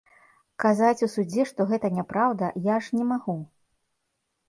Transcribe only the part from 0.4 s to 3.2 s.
Казаць у судзе, што гэта няпраўда, я ж не